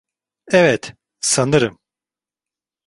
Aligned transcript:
Evet, 0.51 0.93
sanırım. 1.19 1.79